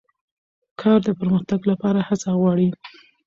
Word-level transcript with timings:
کار 0.81 0.99
د 1.07 1.09
پرمختګ 1.19 1.59
لپاره 1.71 1.99
هڅه 2.07 2.29
غواړي 2.39 2.67